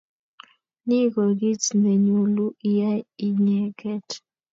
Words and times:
Ni 0.85 0.99
ko 1.13 1.21
kit 1.39 1.63
ne 1.81 1.91
nyolu 2.03 2.45
iyai 2.69 3.01
inyeket. 3.27 4.07